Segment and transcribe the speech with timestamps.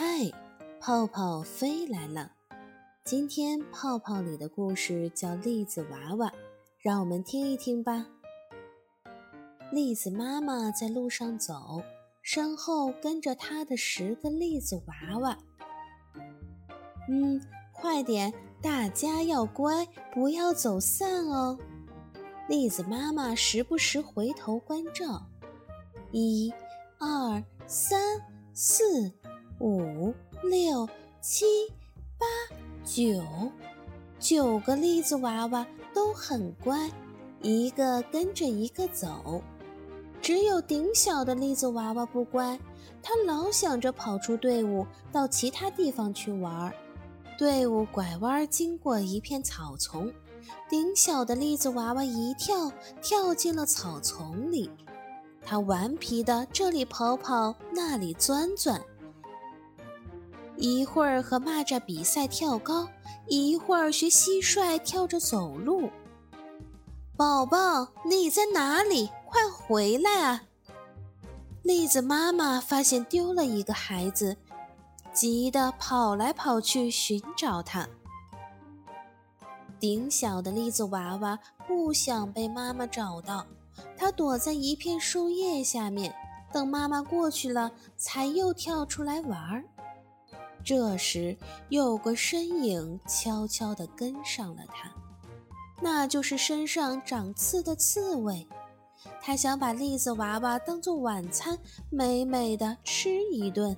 [0.00, 0.04] 嗨，
[0.78, 2.30] 泡泡飞来了！
[3.02, 6.32] 今天泡泡里的故事叫栗子娃娃，
[6.78, 8.06] 让我们听一听吧。
[9.72, 11.82] 栗子妈妈在路上走，
[12.22, 15.36] 身后跟着她的十个栗子娃娃。
[17.08, 17.42] 嗯，
[17.72, 19.84] 快点，大家要乖，
[20.14, 21.58] 不要走散哦。
[22.48, 25.26] 栗子妈妈时不时回头关照。
[26.12, 26.54] 一、
[27.00, 28.00] 二、三、
[28.54, 29.12] 四。
[29.60, 30.88] 五六
[31.20, 31.44] 七
[32.16, 32.26] 八
[32.84, 33.20] 九，
[34.20, 36.88] 九个栗子娃娃都很乖，
[37.42, 39.42] 一个跟着一个走。
[40.22, 42.58] 只有顶小的栗子娃娃不乖，
[43.02, 46.72] 他老想着跑出队伍到其他地方去玩。
[47.36, 50.12] 队伍拐弯经过一片草丛，
[50.68, 52.70] 顶小的栗子娃娃一跳，
[53.02, 54.70] 跳进了草丛里。
[55.44, 58.80] 他顽皮的这里跑跑，那里钻钻。
[60.58, 62.88] 一会儿和蚂蚱比赛跳高，
[63.28, 65.88] 一会儿学蟋蟀跳着走路。
[67.16, 69.08] 宝宝，你在哪里？
[69.24, 70.42] 快回来啊！
[71.62, 74.36] 栗子妈妈发现丢了一个孩子，
[75.12, 77.88] 急得跑来跑去寻找他。
[79.78, 81.38] 顶小的栗子娃娃
[81.68, 83.46] 不想被妈妈找到，
[83.96, 86.12] 它躲在一片树叶下面，
[86.52, 89.62] 等妈妈过去了，才又跳出来玩儿。
[90.68, 91.34] 这时，
[91.70, 94.92] 有个身影悄悄地跟上了他，
[95.80, 98.46] 那就是身上长刺的刺猬。
[99.18, 101.58] 他想把栗子娃娃当做晚餐，
[101.88, 103.74] 美美的吃一顿。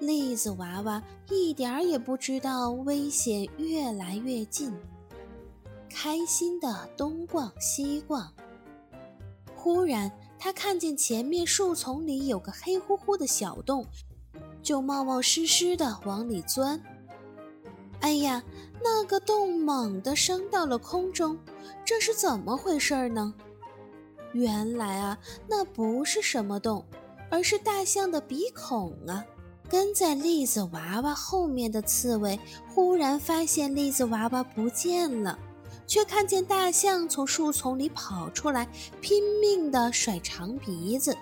[0.00, 4.72] 栗子娃娃一点儿也不知道危险越来越近，
[5.90, 8.32] 开心的东逛西逛。
[9.54, 13.84] 忽然，他看见前面树丛里有个黑乎乎的小洞。
[14.62, 16.80] 就冒冒失失地往里钻，
[18.00, 18.42] 哎呀，
[18.82, 21.38] 那个洞猛地升到了空中，
[21.84, 23.34] 这是怎么回事呢？
[24.32, 25.18] 原来啊，
[25.48, 26.84] 那不是什么洞，
[27.30, 29.24] 而是大象的鼻孔啊！
[29.70, 35.38] 跟在栗子娃娃后面的刺猬忽然发现栗子娃娃不见了，
[35.86, 38.66] 却看见大象从树丛里跑出来，
[39.00, 41.16] 拼命地甩长鼻子。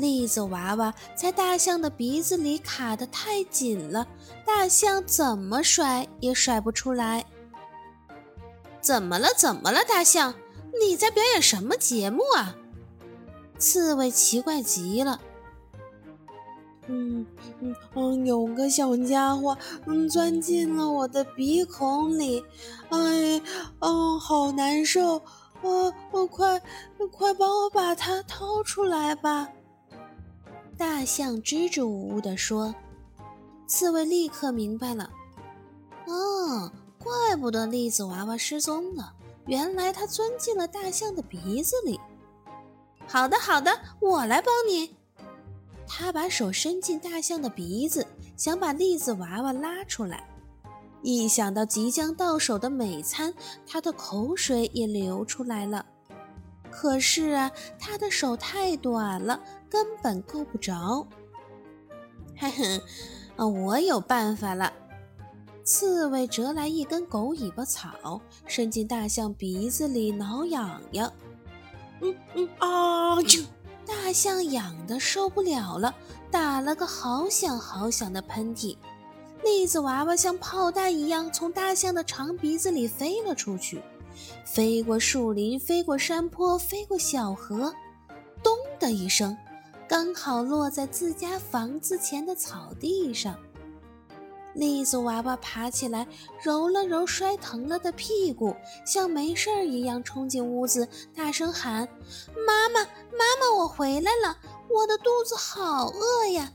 [0.00, 4.06] 栗子娃娃在大象的鼻子里卡得太紧了，
[4.46, 7.24] 大象怎么甩也甩不出来。
[8.80, 9.28] 怎么了？
[9.36, 9.84] 怎么了？
[9.84, 10.34] 大象，
[10.80, 12.56] 你在表演什么节目啊？
[13.58, 15.20] 刺猬奇怪极了。
[16.86, 17.24] 嗯
[17.60, 19.56] 嗯嗯，有个小家伙
[19.86, 22.42] 嗯钻进了我的鼻孔里，
[22.88, 23.40] 哎，
[23.80, 25.92] 嗯，好难受，啊，
[26.30, 26.60] 快
[27.12, 29.46] 快帮我把它掏出来吧。
[30.80, 32.74] 大象支支吾吾地说
[33.68, 35.10] ：“刺猬立刻明白了，
[36.06, 39.12] 哦，怪不得栗子娃娃失踪了，
[39.46, 42.00] 原来它钻进了大象的鼻子里。
[43.06, 44.96] 好的，好的，我来帮你。”
[45.86, 50.26] 他把手伸进大象的鼻子，想把栗子娃娃拉出来。
[51.02, 53.34] 一想到即将到手的美餐，
[53.66, 55.84] 他的口水也流出来了。
[56.70, 61.06] 可是啊，他的手太短了，根本够不着。
[62.36, 62.82] 嘿嘿，
[63.36, 64.72] 啊，我有办法了！
[65.62, 71.12] 刺猬折来一根狗尾巴草，伸进大象鼻子里挠痒痒。
[72.00, 73.22] 嗯嗯啊！
[73.22, 73.42] 就
[73.86, 75.94] 大象痒的受不了了，
[76.30, 78.76] 打了个好响好响的喷嚏。
[79.44, 83.82] 栗子娃娃像炮弹一样从大象的长鼻子里飞了出去。
[84.44, 87.74] 飞过树林，飞过山坡，飞过小河，
[88.42, 89.36] 咚的一声，
[89.88, 93.36] 刚好落在自家房子前的草地上。
[94.52, 96.06] 栗子娃娃爬起来，
[96.42, 98.54] 揉了揉摔疼了的屁股，
[98.84, 101.88] 像没事儿一样冲进屋子，大声喊
[102.46, 102.80] ：“妈妈，
[103.12, 104.36] 妈妈，我回来了！
[104.68, 106.52] 我的肚子好饿呀！”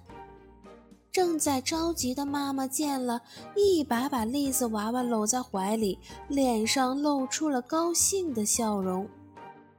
[1.15, 3.21] 正在着急的妈妈见了，
[3.55, 5.97] 一把把栗子娃娃搂在怀里，
[6.27, 9.07] 脸上露出了高兴的笑容。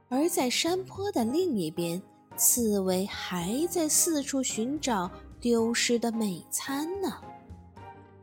[0.09, 2.01] 而在山坡的另一边，
[2.35, 7.13] 刺猬还在四处寻找丢失的美餐呢。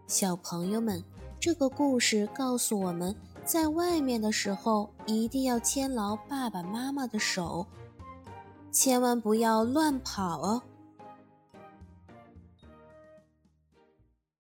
[0.08, 1.00] 小朋友们，
[1.38, 3.14] 这个故事告诉我们，
[3.44, 7.64] 在外面的时候一定要牵牢爸爸妈妈的手，
[8.72, 10.60] 千万不要乱跑哦。